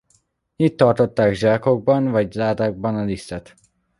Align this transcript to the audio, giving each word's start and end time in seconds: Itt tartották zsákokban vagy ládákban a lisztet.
Itt 0.55 0.77
tartották 0.77 1.33
zsákokban 1.33 2.11
vagy 2.11 2.33
ládákban 2.35 2.95
a 2.95 3.03
lisztet. 3.03 3.55